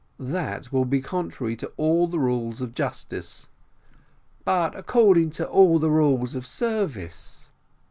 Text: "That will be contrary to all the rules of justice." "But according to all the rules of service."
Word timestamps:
"That 0.17 0.71
will 0.73 0.85
be 0.85 0.99
contrary 0.99 1.55
to 1.57 1.71
all 1.77 2.07
the 2.07 2.17
rules 2.17 2.59
of 2.59 2.73
justice." 2.73 3.49
"But 4.43 4.75
according 4.75 5.29
to 5.37 5.47
all 5.47 5.77
the 5.77 5.91
rules 5.91 6.33
of 6.33 6.43
service." 6.47 7.49